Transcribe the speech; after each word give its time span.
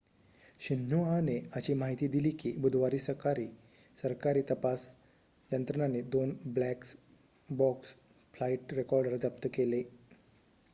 शिन्हुआने 0.61 1.35
अशी 1.55 1.73
माहिती 1.73 2.07
दिली 2.15 2.31
की 2.35 2.51
बुधवारी 2.59 2.99
सरकारी 2.99 4.41
तपास 4.49 4.87
यंत्रणांनी 5.51 6.01
2 6.11 6.25
ब्लॅक 6.51 6.83
बॉक्स' 7.49 7.95
फ्लाईट 8.33 8.73
रेकॉर्डर 8.75 9.17
जप्त 9.19 9.47
केले 9.53 9.83